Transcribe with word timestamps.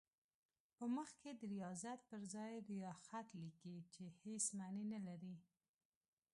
په 0.75 0.85
مخ 0.95 1.09
کې 1.21 1.31
د 1.39 1.41
ریاضت 1.53 1.99
پر 2.09 2.21
ځای 2.33 2.53
ریاخت 2.71 3.27
لیکي 3.41 3.75
چې 3.93 4.03
هېڅ 4.21 4.43
معنی 4.57 4.85
نه 4.93 4.99
لري. 5.07 5.35